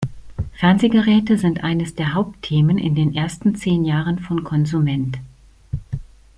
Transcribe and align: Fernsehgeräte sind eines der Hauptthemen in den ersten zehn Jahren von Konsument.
Fernsehgeräte 0.53 1.37
sind 1.37 1.63
eines 1.63 1.93
der 1.93 2.15
Hauptthemen 2.15 2.79
in 2.79 2.95
den 2.95 3.13
ersten 3.13 3.53
zehn 3.55 3.85
Jahren 3.85 4.17
von 4.17 4.43
Konsument. 4.43 5.19